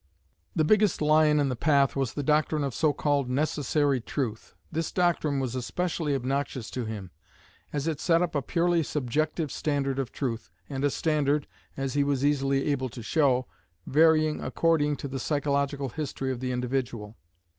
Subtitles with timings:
[0.55, 4.91] The biggest lion in the path was the doctrine of so called "necessary truth." This
[4.91, 7.11] doctrine was especially obnoxious to him,
[7.71, 11.45] as it set up a purely subjective standard of truth, and a standard
[11.77, 13.45] as he was easily able to show
[13.85, 17.15] varying according to the psychological history of the individual.